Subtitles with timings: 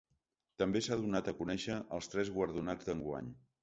[0.61, 3.35] També s’han donat a conèixer els tres guardonats d’enguany.